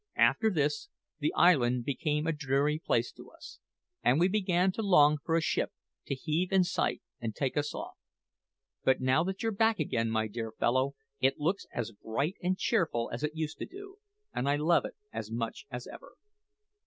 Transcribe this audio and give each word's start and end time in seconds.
After 0.17 0.49
this 0.49 0.89
the 1.19 1.31
island 1.35 1.85
became 1.85 2.25
a 2.25 2.31
dreary 2.31 2.79
place 2.79 3.11
to 3.11 3.29
us, 3.29 3.59
and 4.01 4.19
we 4.19 4.27
began 4.27 4.71
to 4.71 4.81
long 4.81 5.19
for 5.23 5.35
a 5.37 5.41
ship 5.41 5.73
to 6.07 6.15
heave 6.15 6.51
in 6.51 6.63
sight 6.63 7.03
and 7.19 7.35
take 7.35 7.55
us 7.55 7.75
off. 7.75 7.99
But 8.83 8.99
now 8.99 9.23
that 9.25 9.43
you're 9.43 9.51
back 9.51 9.79
again, 9.79 10.09
my 10.09 10.27
dear 10.27 10.53
fellow, 10.53 10.95
it 11.19 11.37
looks 11.37 11.67
as 11.71 11.91
bright 11.91 12.33
and 12.41 12.57
cheerful 12.57 13.11
as 13.13 13.21
it 13.23 13.35
used 13.35 13.59
to 13.59 13.67
do, 13.67 13.97
and 14.33 14.49
I 14.49 14.55
love 14.55 14.85
it 14.85 14.95
as 15.13 15.29
much 15.29 15.67
as 15.69 15.85
ever. 15.85 16.13